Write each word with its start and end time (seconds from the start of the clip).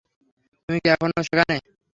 তুমি 0.69 0.77
কি 0.83 0.87
এখনও 0.93 1.21
সেখানে? 1.27 1.55